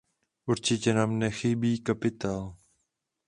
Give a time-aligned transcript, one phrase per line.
[0.45, 2.57] Určitě nám nechybí kapitál.